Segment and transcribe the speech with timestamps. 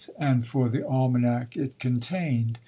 [0.19, 2.57] and for the almanac it contained.